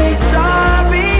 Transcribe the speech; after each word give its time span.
say 0.00 0.14
sorry. 0.32 1.12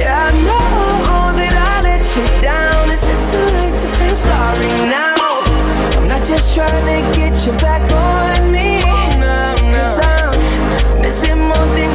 Yeah, 0.00 0.26
I 0.26 0.32
know 0.46 1.36
that 1.38 1.54
I 1.70 1.74
let 1.88 2.02
you 2.16 2.24
down. 2.42 2.82
Is 2.94 3.04
it 3.14 3.20
too 3.30 3.46
late 3.56 3.76
to 3.82 3.88
say 3.96 4.08
I'm 4.10 4.20
sorry 4.30 4.70
now? 4.98 5.14
I'm 5.98 6.08
not 6.08 6.22
just 6.30 6.54
trying 6.54 6.86
to 6.92 7.00
get 7.18 7.34
you 7.46 7.52
back 7.66 7.84
on 7.92 8.50
me. 8.56 8.80
Cause 9.74 9.98
I'm 10.12 10.32
missing 11.02 11.40
more 11.50 11.68
than 11.78 11.90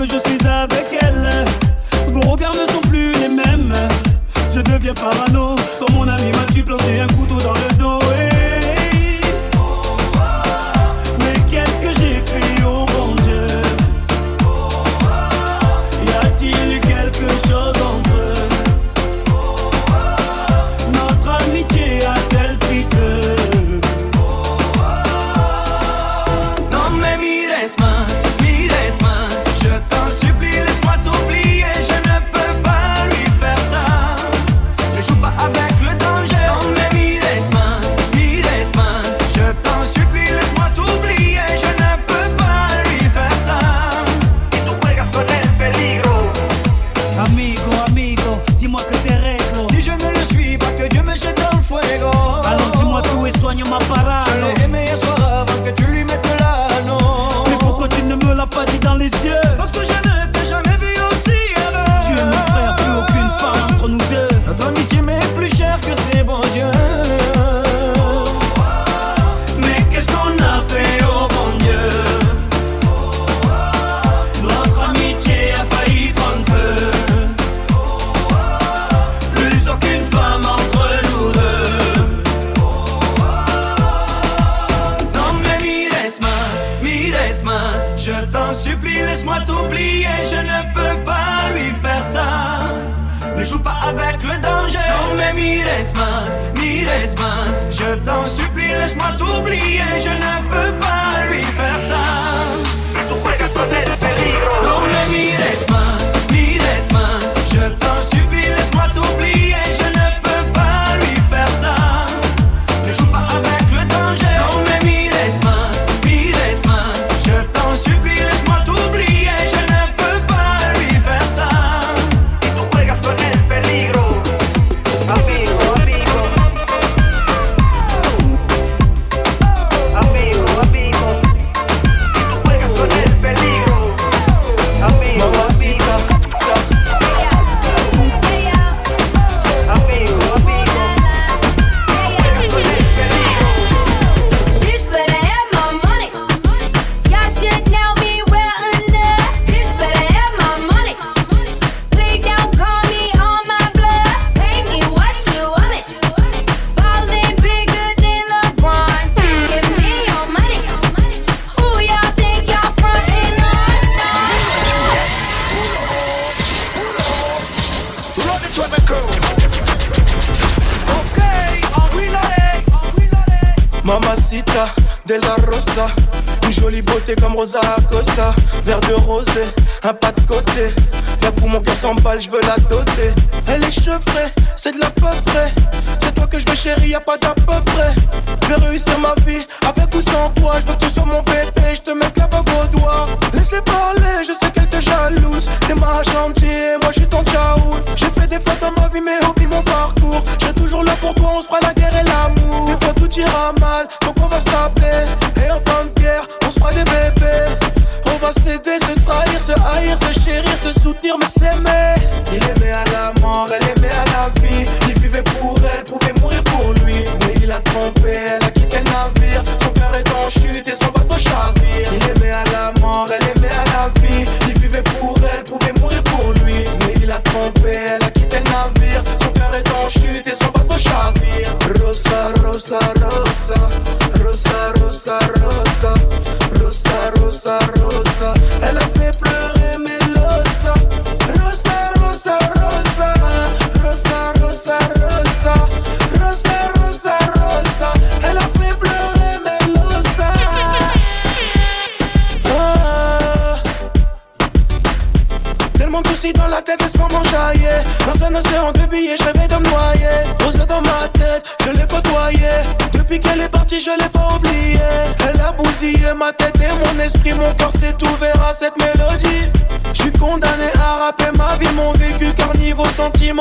que 0.00 0.06
je 0.06 0.30
suis 0.30 0.48
avec 0.48 0.86
elle. 1.02 1.44
Vos 2.08 2.20
regards 2.20 2.54
ne 2.54 2.72
sont 2.72 2.80
plus 2.88 3.12
les 3.12 3.28
mêmes. 3.28 3.74
Je 4.54 4.60
deviens 4.60 4.94
parano 4.94 5.56
quand 5.78 5.92
mon 5.92 6.08
ami 6.08 6.30
m'a 6.32 6.52
tu 6.52 6.62
planté 6.62 7.00
un 7.00 7.06
couteau 7.08 7.38
dans 7.38 7.52
le 7.52 7.78
dos. 7.78 7.99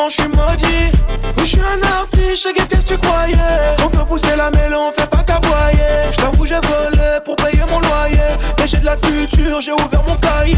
je 0.10 0.14
suis 0.14 0.28
maudit. 0.28 0.92
Oui, 1.38 1.44
je 1.44 1.46
suis 1.46 1.60
un 1.60 1.82
artiste, 1.88 2.48
je 2.48 2.64
qu'est-ce 2.64 2.86
tu 2.86 2.98
croyais. 2.98 3.36
On 3.84 3.90
peut 3.90 4.06
pousser 4.06 4.36
la 4.38 4.50
mêlée, 4.52 4.76
on 4.76 4.92
fait 4.92 5.10
pas 5.10 5.24
caboyer. 5.24 5.78
Je 6.12 6.18
t'avoue, 6.18 6.46
j'ai 6.46 6.56
volé 6.56 7.20
pour 7.26 7.36
payer 7.36 7.64
mon 7.70 7.80
loyer. 7.80 8.32
Mais 8.58 8.68
j'ai 8.68 8.78
de 8.78 8.86
la 8.86 8.96
culture, 8.96 9.62
j'ai 9.62 9.72
ouvert 9.72 10.04
mon 10.08 10.16
cahier. 10.16 10.56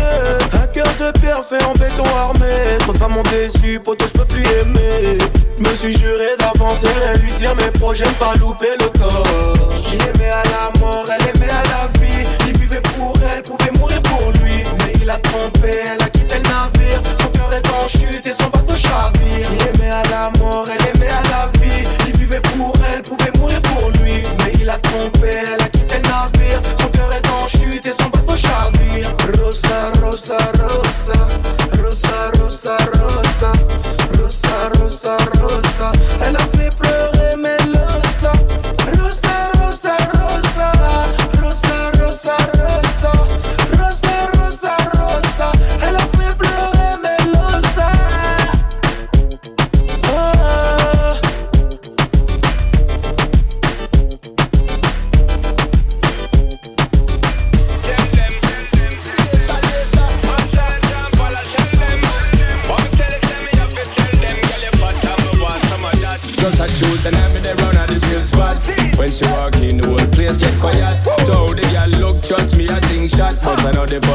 Un 0.53 0.67
cœur 0.67 0.87
de 0.99 1.19
pierre 1.19 1.43
fait 1.47 1.63
en 1.63 1.73
béton 1.73 2.03
armé. 2.15 2.77
Trop 2.79 2.93
de 2.93 2.97
femmes 2.97 3.13
m'ont 3.13 3.23
déçu, 3.23 3.79
poteau, 3.79 4.05
je 4.07 4.19
peux 4.19 4.25
plus 4.25 4.45
aimer. 4.45 5.17
Me 5.57 5.75
suis 5.75 5.97
juré 5.97 6.35
d'avancer, 6.39 6.87
réussir 7.05 7.55
mes 7.55 7.71
projets, 7.79 8.05
pas 8.19 8.35
louper 8.35 8.75
le 8.79 8.87
corps. 8.99 9.57
Il 9.93 10.01
aimait 10.01 10.29
à 10.29 10.43
la 10.43 10.79
mort, 10.79 11.05
elle 11.07 11.35
aimait 11.35 11.51
à 11.51 11.63
la 11.63 11.99
vie. 11.99 12.27
Il 12.47 12.57
vivait 12.57 12.81
pour 12.81 13.13
elle, 13.33 13.43
pouvait 13.43 13.71
mourir 13.77 14.01
pour 14.03 14.31
lui. 14.43 14.63
Mais 14.79 14.93
il 15.01 15.09
a 15.09 15.17
trompé, 15.17 15.79
elle 15.93 16.03
a 16.03 16.09
quitté 16.09 16.35
le 16.35 16.43
navire. 16.43 17.01
Son 17.19 17.27
cœur 17.27 17.51
est 17.53 17.67
en 17.69 17.87
chute 17.87 18.25
et 18.25 18.33
son 18.33 18.50
il 18.83 19.67
aimait 19.67 19.91
à 19.91 20.03
la 20.09 20.31
mort, 20.39 20.67
elle 20.67 20.95
aimait 20.95 21.11
à 21.11 21.23
la 21.29 21.59
vie. 21.59 21.87
Il 22.07 22.17
vivait 22.17 22.41
pour 22.41 22.73
elle, 22.91 23.03
pouvait 23.03 23.31
mourir 23.37 23.61
pour 23.61 23.89
lui. 24.01 24.23
Mais 24.39 24.51
il 24.59 24.69
a 24.69 24.77
trompé, 24.79 25.27
elle 25.27 25.60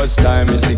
first 0.06 0.18
time 0.18 0.48
you 0.48 0.60
see. 0.60 0.75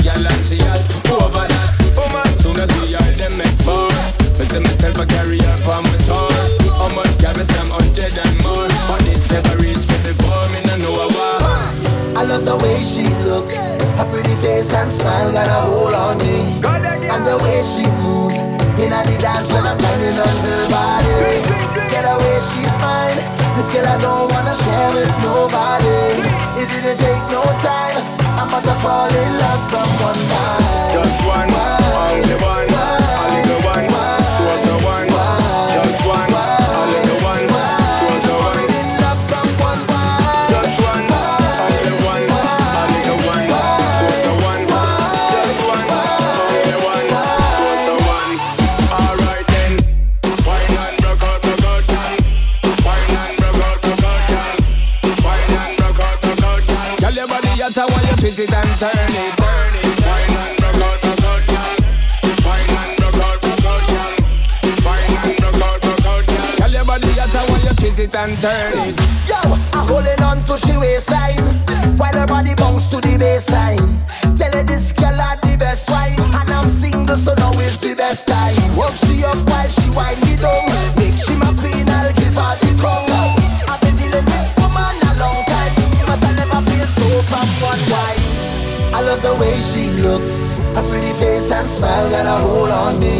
face 91.48 91.56
and 91.56 91.68
smile 91.68 92.10
got 92.10 92.26
a 92.26 92.36
hold 92.44 92.70
on 92.70 93.00
me. 93.00 93.16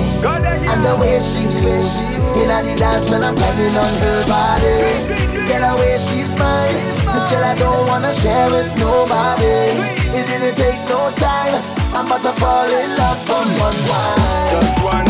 And 0.68 0.84
the 0.84 0.96
way 1.00 1.16
she 1.24 1.48
plays, 1.60 1.96
in 2.36 2.48
the 2.48 2.74
dance 2.76 3.10
when 3.10 3.22
I'm 3.24 3.34
grabbing 3.34 3.76
on 3.76 3.92
her 4.04 4.20
body. 4.28 5.48
Get 5.48 5.64
away, 5.64 5.96
she's 5.96 6.36
mine. 6.38 6.76
This 7.12 7.24
girl 7.32 7.44
I 7.44 7.54
don't 7.56 7.86
wanna 7.88 8.12
share 8.12 8.50
with 8.52 8.68
nobody. 8.78 9.72
It 10.12 10.24
didn't 10.28 10.56
take 10.56 10.80
no 10.88 11.10
time. 11.16 11.56
I'm 11.96 12.06
about 12.06 12.22
to 12.22 12.32
fall 12.36 12.68
in 12.68 12.90
love 12.96 13.18
from 13.24 13.46
one 13.58 13.80
wine. 13.88 14.60
Just 14.60 14.76
one 14.84 15.07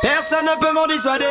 Personne 0.00 0.46
ne 0.46 0.60
peut 0.60 0.72
m'en 0.72 0.86
dissuader. 0.86 1.24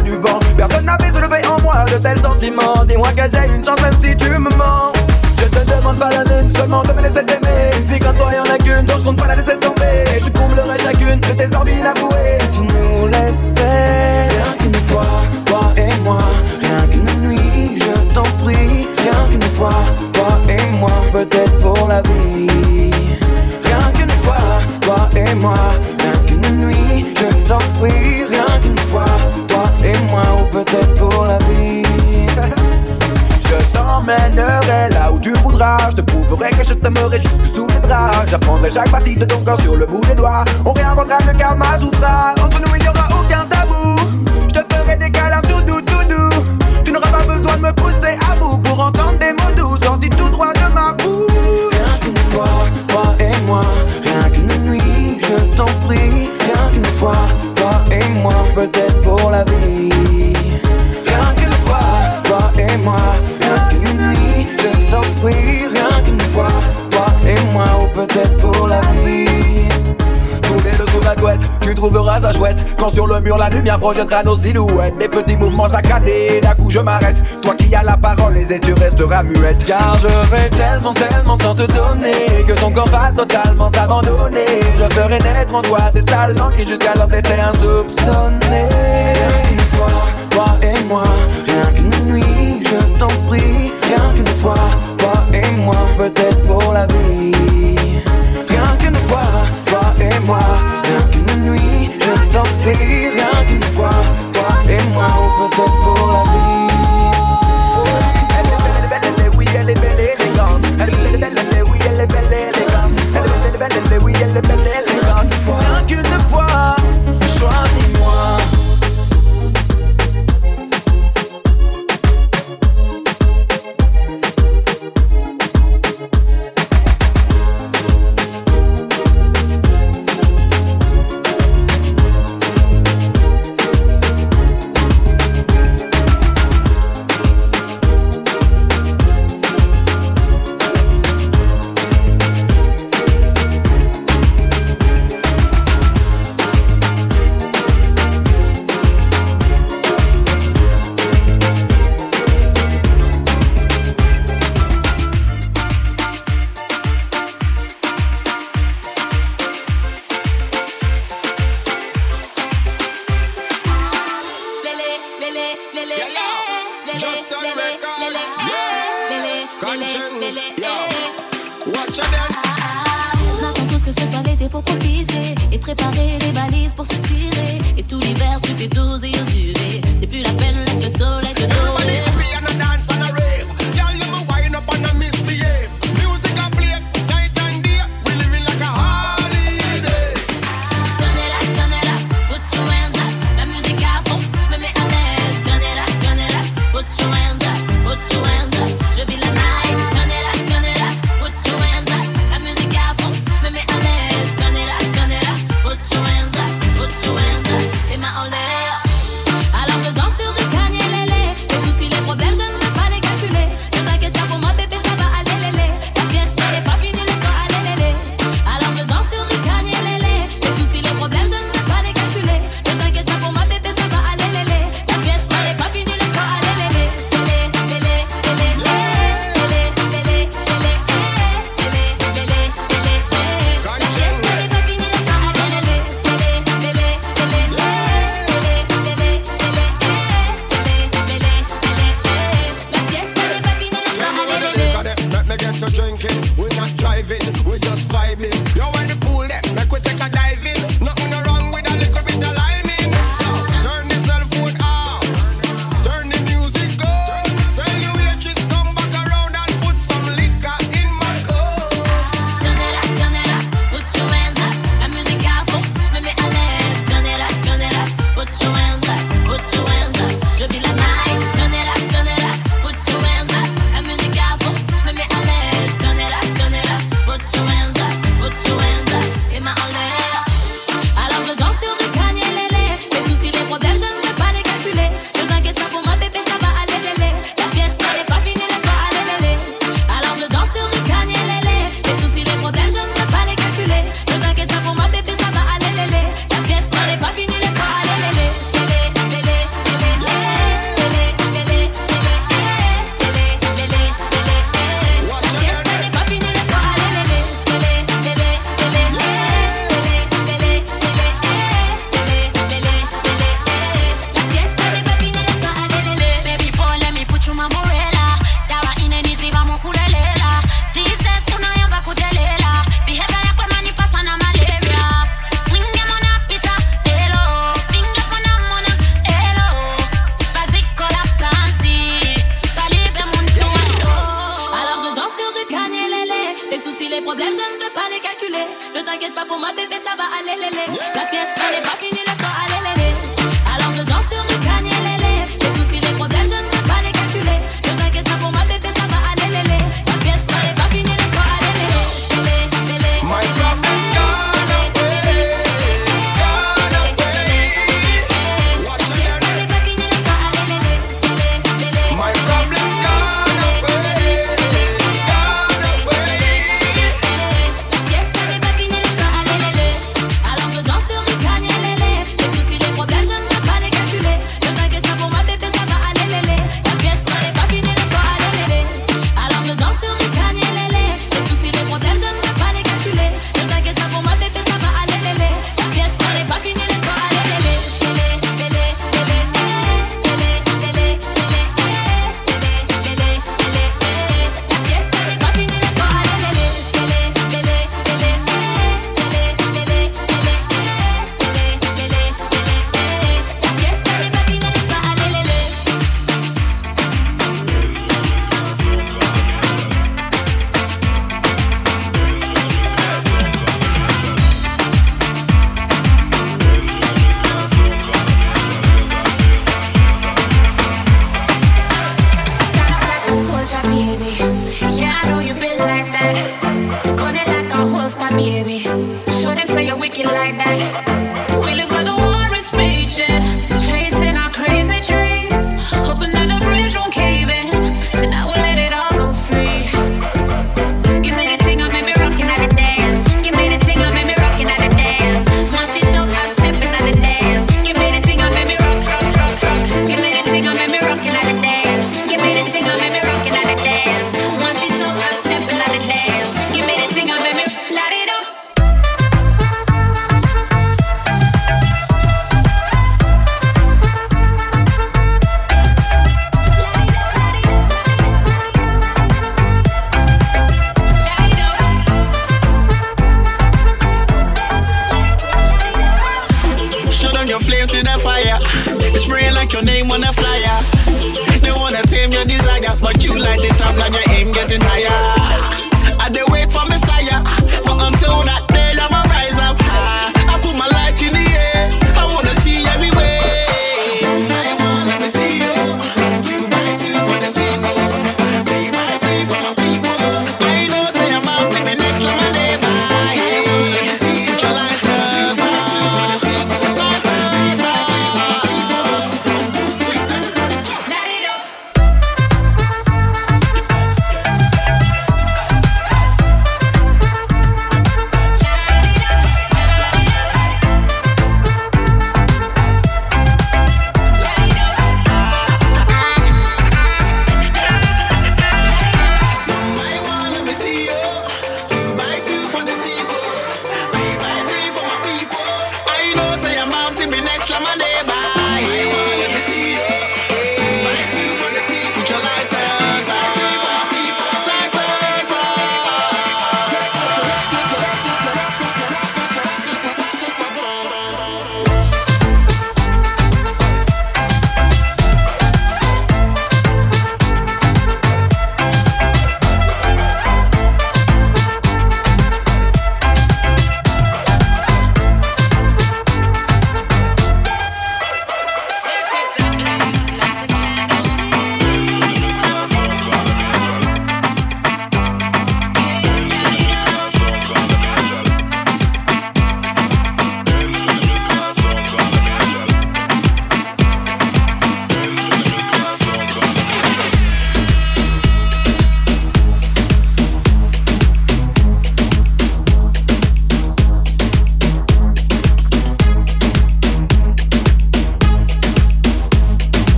Du 0.00 0.16
vent. 0.16 0.38
Personne 0.56 0.86
n'avait 0.86 1.08
soulevé 1.08 1.46
en 1.46 1.60
moi 1.62 1.84
de 1.92 1.98
tels 1.98 2.18
sentiments. 2.18 2.84
Dis-moi 2.86 3.08
que 3.16 3.22
j'ai 3.30 3.54
une 3.54 3.64
chance 3.64 3.80
même 3.82 3.94
si 4.00 4.16
tu 4.16 4.30
me 4.30 4.50
mens. 4.56 4.92
Je 5.38 5.44
te 5.46 5.76
demande 5.76 5.98
pas 5.98 6.10
la 6.10 6.24
lune, 6.24 6.50
seulement 6.56 6.82
de 6.82 6.92
me 6.92 7.02
laisser 7.02 7.24
t'aimer. 7.24 7.70
Une 7.76 7.88
fille 7.88 7.98
comme 7.98 8.14
toi, 8.14 8.30
y'en 8.32 8.54
a 8.54 8.58
qu'une, 8.58 8.86
donc 8.86 9.00
je 9.00 9.04
compte 9.04 9.18
pas 9.18 9.26
la 9.26 9.34
laisser 9.36 9.56
tomber. 9.56 10.04
Je 10.22 10.30
comblerai 10.30 10.78
chacune 10.78 11.20
de 11.20 11.32
tes 11.34 11.56
envies 11.56 11.78
inavouées. 11.78 12.38
Tu 12.52 12.60
nous 12.60 13.06
laissais 13.08 14.28
rien 14.30 14.52
qu'une 14.58 14.74
fois, 14.88 15.02
toi 15.46 15.60
et 15.76 15.94
moi. 16.04 16.18
Rien 16.60 16.86
qu'une 16.86 17.28
nuit, 17.28 17.78
je 17.78 18.14
t'en 18.14 18.22
prie. 18.44 18.86
Rien 18.98 19.28
qu'une 19.30 19.42
fois, 19.42 19.74
toi 20.12 20.28
et 20.48 20.76
moi, 20.78 20.92
peut-être 21.12 21.58
pour 21.60 21.88
la 21.88 22.00
vie. 22.02 22.41
Je 35.90 35.96
te 35.96 36.00
prouverai 36.02 36.50
que 36.50 36.64
je 36.64 36.74
t'aimerai 36.74 37.20
jusque 37.20 37.46
sous 37.54 37.66
les 37.68 37.80
draps. 37.86 38.30
J'apprendrai 38.30 38.70
chaque 38.70 38.90
partie 38.90 39.14
de 39.14 39.24
ton 39.24 39.40
corps 39.44 39.60
sur 39.60 39.76
le 39.76 39.86
bout 39.86 40.00
des 40.00 40.14
doigts. 40.14 40.44
On 40.64 40.72
réinventera 40.72 41.18
le 41.26 41.38
Kama 41.38 41.78
Sutra. 41.80 42.34
Entre 42.42 42.60
nous, 42.60 42.74
il 42.74 42.82
n'y 42.82 42.88
aura 42.88 43.08
aucun 43.10 43.44
tabou. 43.48 43.96
Je 44.48 44.60
te 44.60 44.74
ferai 44.74 44.96
des 44.96 45.10
câlins 45.10 45.40
tout 45.42 45.62
doux, 45.62 45.80
tout 45.80 46.04
doux. 46.08 46.42
Tu 46.84 46.90
n'auras 46.90 47.10
pas 47.10 47.24
besoin 47.24 47.56
de 47.56 47.62
me 47.62 47.72
pousser 47.72 48.16
à 48.28 48.34
bout 48.36 48.58
pour 48.58 48.80
entendre 48.80 49.18
des 49.18 49.32
mots 49.32 49.54
doux 49.56 49.76
sortis 49.82 50.08
tout 50.10 50.28
droit 50.30 50.52
de 50.52 50.74
ma 50.74 50.92
bouche. 50.94 51.70
Rien 51.72 51.98
qu'une 52.00 52.16
fois, 52.32 52.48
toi 52.88 53.14
et 53.20 53.46
moi, 53.46 53.62
rien 54.02 54.30
qu'une 54.30 54.64
nuit, 54.68 55.20
je 55.20 55.56
t'en 55.56 55.70
prie. 55.86 56.28
Rien 56.40 56.72
qu'une 56.72 56.92
fois, 56.98 57.26
toi 57.54 57.70
et 57.92 58.04
moi, 58.20 58.34
peut-être 58.54 59.00
pour 59.02 59.30
la 59.30 59.44
vie. 59.44 59.90
Rien 61.06 61.34
qu'une 61.36 61.58
fois, 61.66 61.86
toi 62.24 62.50
et 62.58 62.76
moi, 62.78 62.96
peut-être 68.12 68.38
pour 68.38 68.66
la 68.68 68.80
vie. 69.04 69.68
Tous 70.42 70.64
les 70.64 70.76
deux 70.76 70.86
sous 70.90 71.00
la 71.00 71.14
couette, 71.14 71.42
tu 71.60 71.74
trouveras 71.74 72.20
ça 72.20 72.32
chouette. 72.32 72.56
Quand 72.78 72.90
sur 72.90 73.06
le 73.06 73.20
mur 73.20 73.38
la 73.38 73.48
lumière 73.48 73.78
projettera 73.78 74.22
nos 74.22 74.36
silhouettes. 74.36 74.98
Des 74.98 75.08
petits 75.08 75.36
mouvements 75.36 75.68
saccadés, 75.68 76.40
d'un 76.42 76.54
coup 76.54 76.70
je 76.70 76.80
m'arrête. 76.80 77.22
Toi 77.42 77.54
qui 77.54 77.74
as 77.74 77.82
la 77.82 77.96
parole, 77.96 78.34
les 78.34 78.52
et 78.52 78.60
tu 78.60 78.74
resteras 78.74 79.22
muette. 79.22 79.64
Car 79.64 79.96
je 80.00 80.08
vais 80.30 80.48
tellement, 80.50 80.92
tellement 80.92 81.36
tant 81.36 81.54
te 81.54 81.62
donner 81.62 82.44
Que 82.46 82.52
ton 82.52 82.70
corps 82.70 82.88
va 82.88 83.10
totalement 83.16 83.70
s'abandonner. 83.72 84.60
Je 84.78 84.94
ferai 84.94 85.18
naître 85.18 85.54
en 85.54 85.62
toi 85.62 85.78
des 85.94 86.04
talents 86.04 86.50
qui 86.56 86.66
jusqu'alors 86.66 87.08
t'étaient 87.08 87.40
insoupçonnés. 87.40 88.68
Qu'une 89.48 89.60
fois, 89.60 89.86
toi 90.30 90.44
et 90.62 90.84
moi 90.88 91.04
Rien 91.46 91.72
qu'une 91.74 92.12
nuit, 92.12 92.62
je 92.62 92.98
t'en 92.98 93.08
prie. 93.26 93.72
Rien 93.86 94.14
qu'une 94.14 94.34
fois, 94.36 94.54
toi 94.98 95.12
et 95.32 95.56
moi 95.62 95.76
Peut-être 95.96 96.42
pour 96.46 96.72
la 96.72 96.86
vie 96.86 97.51
moi, 100.24 100.51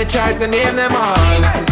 me 0.00 0.06
try 0.06 0.32
to 0.32 0.46
name 0.46 0.76
them 0.76 0.96
all. 0.96 1.69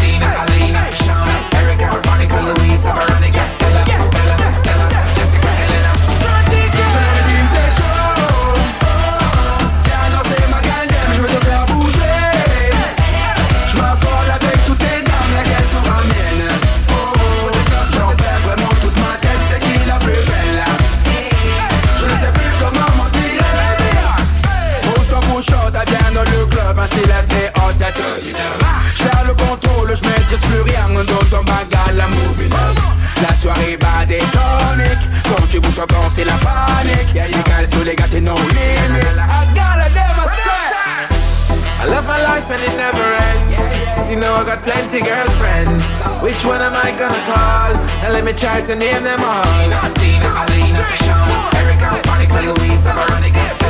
I 44.39 44.45
got 44.45 44.63
plenty 44.63 45.01
girlfriends. 45.03 46.07
Which 46.23 46.45
one 46.45 46.63
am 46.63 46.73
I 46.73 46.95
gonna 46.97 47.19
call? 47.27 47.75
Now 48.03 48.13
let 48.13 48.25
me 48.25 48.33
try 48.33 48.61
to 48.61 48.77
name 48.77 49.03
them 49.03 49.19
all. 49.21 49.43
Tina, 49.99 50.31
Alina, 50.31 50.87
Sean, 51.03 51.57
Erica, 51.59 52.01
Monica, 52.07 52.39
Louise, 52.47 52.87
Veronica. 52.87 53.68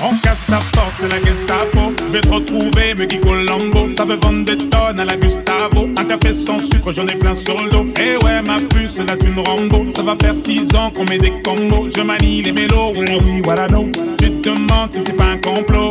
On 0.00 0.14
casse 0.22 0.44
ta 0.46 0.60
porte, 0.72 0.92
c'est 0.98 1.08
la 1.08 1.20
Gestapo. 1.20 1.92
Je 2.06 2.12
vais 2.12 2.20
te 2.20 2.28
retrouver, 2.28 2.94
me 2.94 3.06
Guigo 3.06 3.34
Lambo. 3.34 3.90
Ça 3.90 4.04
veut 4.04 4.18
vendre 4.22 4.44
des 4.44 4.58
tonnes 4.68 5.00
à 5.00 5.04
la 5.04 5.16
Gustavo. 5.16 5.88
Un 5.98 6.04
café 6.04 6.32
sans 6.32 6.60
sucre, 6.60 6.92
j'en 6.92 7.08
ai 7.08 7.16
plein 7.16 7.34
sur 7.34 7.60
le 7.60 7.68
dos. 7.68 7.84
Eh 8.00 8.24
ouais, 8.24 8.42
ma 8.42 8.58
puce, 8.58 8.98
là 8.98 9.16
tu 9.16 9.26
me 9.28 9.40
Rambo. 9.40 9.88
Ça 9.88 10.04
va 10.04 10.14
faire 10.14 10.36
6 10.36 10.76
ans 10.76 10.92
qu'on 10.92 11.04
met 11.04 11.18
des 11.18 11.32
combos. 11.42 11.88
Je 11.88 12.00
manie 12.00 12.42
les 12.42 12.52
mélos, 12.52 12.92
voilà 12.94 13.16
oui, 13.24 13.40
voilà 13.42 13.66
non. 13.66 13.90
Tu 14.18 14.30
te 14.30 14.50
demandes 14.50 14.92
si 14.92 15.00
c'est 15.04 15.14
pas 15.14 15.24
un 15.24 15.38
complot. 15.38 15.90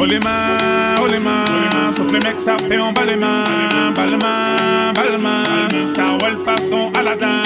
Oh 0.00 0.04
les 0.04 0.20
mains, 0.20 0.94
les 1.10 1.18
mains, 1.18 1.90
sauf 1.90 2.12
les 2.12 2.20
mecs 2.20 2.38
fait 2.38 2.78
en 2.78 2.92
bas 2.92 3.04
les 3.04 3.16
mains, 3.16 3.44
bas 3.96 4.06
les 4.06 5.86
ça 5.86 6.06
roule 6.20 6.36
façon 6.36 6.92
Aladdin. 6.96 7.42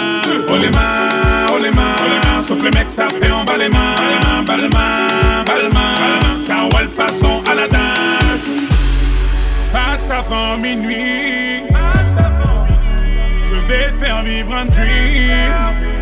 Oh 0.51 0.59
les 0.61 0.71
mains, 0.71 1.47
oh 1.51 1.59
les 1.63 1.71
mains, 1.71 2.43
sauf 2.43 2.63
les 2.63 2.71
mecs 2.71 2.91
fait 2.91 3.31
en 3.31 3.45
bas 3.45 3.57
les 3.57 3.71
mains, 3.71 4.43
bas 4.47 4.57
les 4.59 4.69
mains, 4.69 5.45
bas 5.47 5.59
les 5.63 5.71
mains, 5.71 6.39
ça 6.39 6.57
roule 6.71 6.89
façon 6.89 7.43
Aladdin. 7.51 7.79
Passe 9.73 10.11
avant 10.11 10.59
minuit, 10.59 11.63
je 13.45 13.55
vais 13.67 13.93
te 13.93 13.99
faire 13.99 14.23
vivre 14.23 14.55
un 14.55 14.67
dream. 14.67 16.02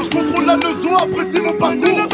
Je 0.00 0.10
contrôle 0.10 0.46
la 0.46 0.56
nezo, 0.56 0.94
apprécie 0.98 1.40
mon 1.40 1.52
parcours. 1.54 2.06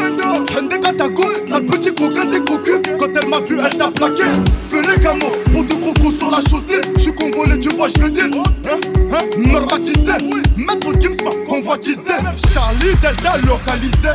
Hende 0.55 0.79
Katako, 0.81 1.23
sale 1.49 1.65
petit 1.65 1.93
coquin 1.93 2.25
des 2.25 2.39
cocus. 2.39 2.79
Quand 2.97 3.07
elle 3.21 3.27
m'a 3.27 3.39
vu, 3.41 3.57
elle 3.59 3.77
t'a 3.77 3.91
plaqué. 3.91 4.23
Fais 4.69 4.81
les 4.81 5.01
camos, 5.01 5.31
pour 5.51 5.63
de 5.63 5.73
crocos 5.73 6.17
sur 6.17 6.31
la 6.31 6.39
chaussée. 6.41 6.81
Je 6.95 7.01
suis 7.01 7.13
congolais, 7.13 7.59
tu 7.59 7.69
vois, 7.69 7.87
je 7.89 8.01
veux 8.01 8.09
dire. 8.09 8.25
Hein, 8.25 8.79
hein, 9.11 9.17
normatisé, 9.37 10.13
maître 10.55 10.93
Gims 10.99 11.23
m'a 11.23 11.31
convoitisé. 11.47 12.13
Charlie 12.53 12.95
Delta 13.01 13.37
localisé. 13.45 14.09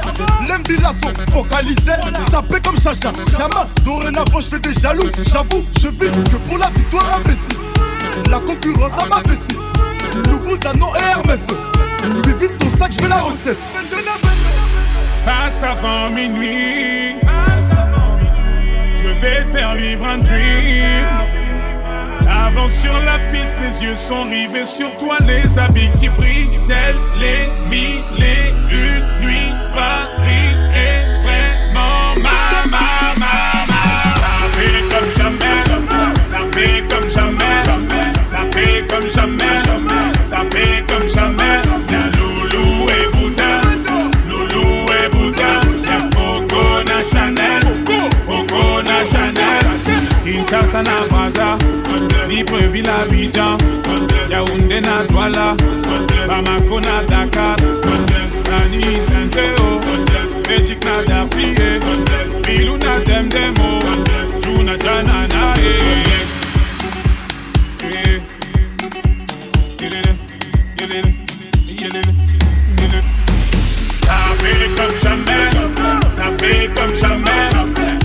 L'embila 0.48 0.94
sont 1.02 1.32
focalisés. 1.32 2.00
Sapé 2.30 2.60
comme 2.64 2.80
Chacha, 2.80 3.12
Chama. 3.36 3.68
Dorénavant, 3.84 4.40
je 4.40 4.48
fais 4.48 4.60
des 4.60 4.72
jaloux. 4.72 5.10
J'avoue, 5.30 5.64
je 5.80 5.88
vis 5.88 6.10
que 6.10 6.36
pour 6.48 6.58
la 6.58 6.70
victoire 6.70 7.18
imbécile. 7.18 8.30
La 8.30 8.40
concurrence 8.40 8.92
à 8.98 9.06
ma 9.06 9.20
vessie. 9.22 9.58
Loubouza, 10.30 10.72
non 10.74 10.94
et 10.94 11.10
Hermès. 11.10 11.40
Lui 12.04 12.32
vite 12.40 12.58
ton 12.58 12.70
sac, 12.78 12.92
je 12.92 13.00
veux 13.02 13.08
la 13.08 13.22
recette. 13.22 13.58
Passe 15.24 15.62
avant 15.62 16.10
minuit. 16.10 17.16
Je 18.96 19.08
vais 19.20 19.44
te 19.44 19.50
faire 19.50 19.74
vivre 19.74 20.06
un 20.06 20.18
dream. 20.18 21.06
Avance 22.28 22.72
sur 22.72 22.92
la 22.92 23.18
piste, 23.30 23.54
les 23.60 23.82
yeux 23.84 23.96
sont 23.96 24.22
rivés 24.24 24.64
sur 24.64 24.96
toi, 24.98 25.16
les 25.26 25.58
habits 25.58 25.90
qui 26.00 26.08
brillent, 26.08 26.58
tels 26.66 26.96
les 27.18 27.48
mille 27.68 28.02
et 28.18 28.52
une 28.70 29.26
nuits. 29.26 29.52
Paris 29.74 30.67
na 50.82 51.06
Braza, 51.08 51.58
Libreville 52.28 52.88
Abidjan, 52.88 53.58
Yaoundé 54.30 54.80
Bamako 56.28 56.80
Bilou 62.44 62.78
Juna 64.42 64.76
eh. 64.76 65.98
Eh. 67.82 68.20
Yelele. 71.68 72.12
Ça 74.00 74.14
fait 74.38 74.68
comme 74.76 74.96
jamais, 75.02 75.44
ça 76.08 76.24
fait 76.38 76.70
comme 76.74 76.94
jamais, 76.96 77.44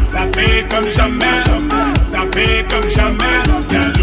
ça 0.05 0.21
fait 0.34 0.65
comme 0.69 0.89
jamais, 0.89 1.82
fait 2.32 2.65
comme 2.69 2.89
jamais. 2.89 4.03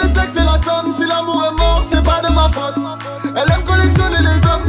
le 0.00 0.08
sexe 0.08 0.36
et 0.36 0.44
la 0.44 0.58
somme. 0.58 0.92
Si 0.92 1.06
l'amour 1.06 1.44
est 1.44 1.56
mort, 1.58 1.82
c'est 1.82 2.02
pas 2.02 2.20
de 2.20 2.28
ma 2.32 2.48
faute. 2.48 2.74
Elle 3.36 3.50
aime 3.52 3.64
collectionner 3.64 4.20
les 4.20 4.44
hommes. 4.48 4.66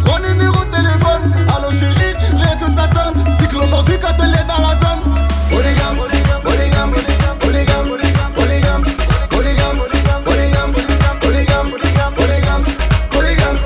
Trois 0.00 0.20
numéros 0.20 0.64
de 0.64 0.70
téléphone. 0.70 1.22
Allô 1.54 1.70
chérie, 1.70 2.14
rien 2.34 2.56
que 2.56 2.66
ça 2.66 2.86
sonne. 2.88 3.14
Cyclone 3.30 3.72
en 3.72 3.82
quand 3.82 4.16
elle 4.22 4.34
est 4.34 4.46
dans 4.46 4.62
la 4.66 4.74
zone. 4.74 5.02
Polygame, 5.50 5.98
polygame, 6.42 6.42
polygame, 6.42 6.92
polygame, 7.38 7.88
polygame, 8.34 8.84
polygame, 9.30 9.78
polygame, 10.24 11.70
polygame, 12.14 12.64
polygame, 13.10 13.56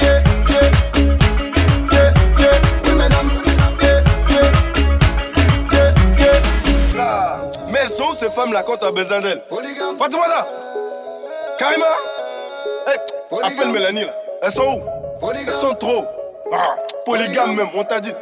yeah, 0.00 0.22
yeah, 0.50 0.68
yeah, 1.92 2.12
yeah, 2.38 2.56
oui 2.84 2.92
mesdames, 2.96 3.30
yeah, 3.80 4.02
yeah, 4.30 4.50
yeah, 5.72 5.94
yeah, 6.18 6.40
yeah. 6.94 7.50
Mais 7.70 7.80
elles 7.84 7.90
sont 7.90 8.14
ces 8.18 8.30
femmes-là 8.30 8.62
quand 8.62 8.76
t'as 8.78 8.92
besoin 8.92 9.20
d'elles. 9.20 9.42
Fatoumata 9.98 10.46
Karima 11.58 11.86
eh, 12.86 12.90
hey, 12.90 13.52
Appelle 13.52 13.72
Mélanie 13.72 14.04
là. 14.04 14.12
Elles 14.42 14.52
sont 14.52 14.80
où? 15.20 15.28
Elles 15.34 15.52
sont 15.52 15.74
trop. 15.74 16.06
Ah, 16.52 16.76
polygame 17.04 17.56
même, 17.56 17.66
on 17.74 17.82
t'a 17.82 18.00
dit. 18.00 18.12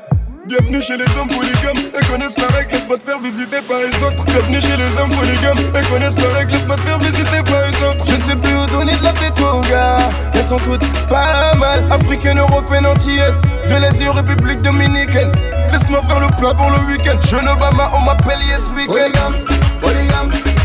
Bienvenue 0.46 0.80
chez 0.80 0.96
les 0.96 1.04
hommes 1.18 1.28
polygames, 1.28 1.76
elles 1.94 2.06
connaissent 2.06 2.38
la 2.38 2.46
règle, 2.56 2.72
laisse 2.72 2.82
pas 2.82 2.96
te 2.96 3.02
faire 3.02 3.18
visiter 3.18 3.60
par 3.68 3.78
les 3.78 4.02
autres. 4.02 4.24
Bienvenue 4.24 4.60
chez 4.60 4.76
les 4.76 5.00
hommes 5.00 5.10
polygames, 5.10 5.58
elles 5.74 5.86
connaissent 5.86 6.18
la 6.18 6.38
règle, 6.38 6.52
laisse 6.52 6.62
pas 6.62 6.76
te 6.76 6.80
faire 6.80 6.98
visiter 6.98 7.42
par 7.44 7.60
les 7.68 7.86
autres. 7.86 8.06
Je 8.06 8.16
ne 8.16 8.22
sais 8.22 8.36
plus 8.36 8.54
où 8.54 8.66
donner 8.66 8.96
de 8.96 9.04
la 9.04 9.12
tête, 9.12 9.38
mon 9.40 9.60
gars. 9.60 9.98
Elles 10.34 10.44
sont 10.44 10.58
toutes 10.58 10.86
pas 11.08 11.54
mal, 11.56 11.84
africaines, 11.92 12.38
européennes, 12.38 12.86
antillaises, 12.86 13.34
de 13.68 13.76
l'Asie, 13.76 14.08
République 14.08 14.62
dominicaine. 14.62 15.32
Laisse-moi 15.72 16.00
faire 16.08 16.20
le 16.20 16.28
plat 16.36 16.54
pour 16.54 16.70
le 16.70 16.78
week-end. 16.90 17.18
Je 17.28 17.36
ne 17.36 17.40
vais 17.42 17.76
pas, 17.76 17.90
on 17.94 18.00
m'appelle 18.00 18.40
Yes 18.48 18.64
Weekend. 18.74 19.12
Polygame, 19.12 19.34
polygame. 19.82 20.55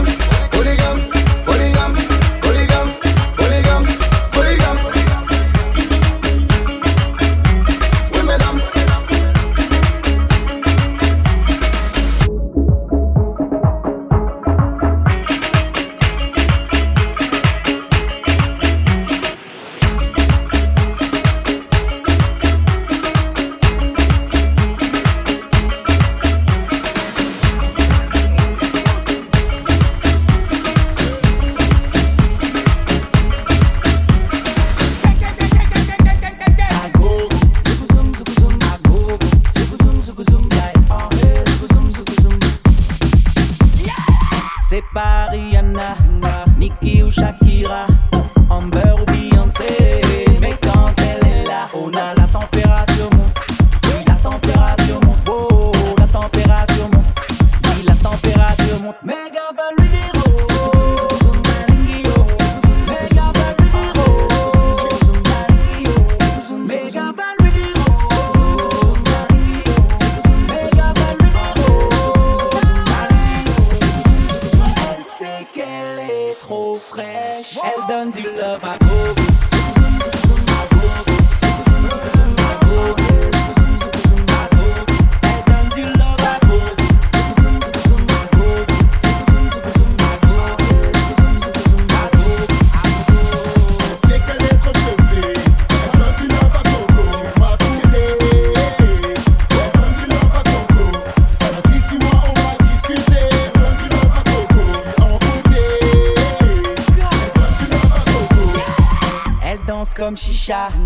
Hooligan, 0.00 0.16
hooligan 0.52 1.19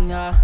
yeah. 0.09 0.34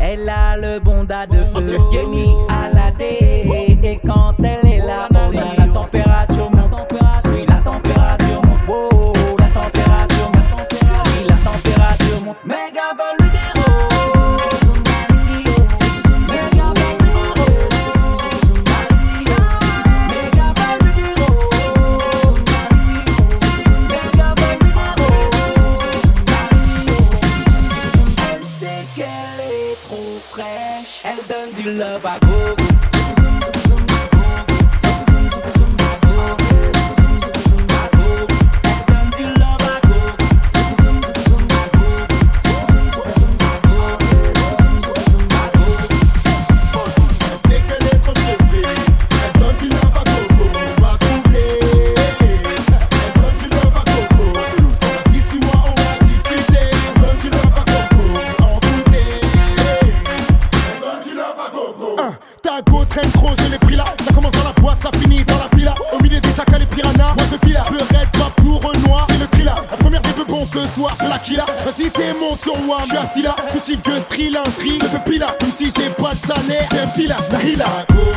sur 72.44 72.54
Wambia 72.68 73.06
Silla 73.14 73.36
Foutif 73.50 73.82
que 73.82 74.00
Strila, 74.00 74.44
Sri, 74.46 74.80
je 74.82 74.86
fais 74.86 75.00
pila 75.10 75.36
Ici 75.48 75.72
j'ai 75.78 75.90
pas 75.92 76.14
de 76.14 76.20
salaire, 76.20 76.68
j'aime 76.72 76.90
fila, 76.96 77.18
la 77.32 77.44
hila. 77.44 78.11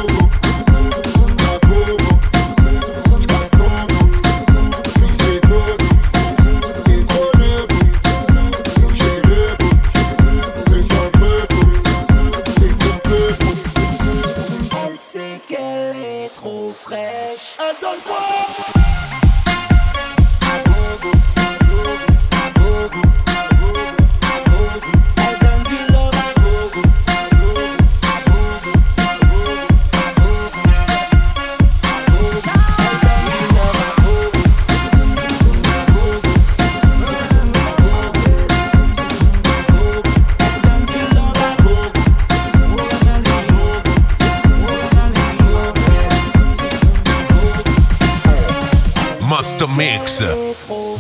mix, 50.05 50.20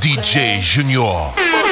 DJ 0.00 0.60
Junior. 0.60 1.63